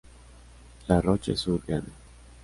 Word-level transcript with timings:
La 0.87 0.99
Roche-sur-Grane 0.99 1.85